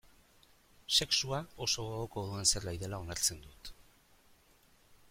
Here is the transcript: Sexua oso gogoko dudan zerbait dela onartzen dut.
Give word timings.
Sexua 0.99 1.41
oso 1.65 1.85
gogoko 1.89 2.25
dudan 2.31 2.51
zerbait 2.55 2.81
dela 2.87 3.03
onartzen 3.05 3.45
dut. 3.47 3.73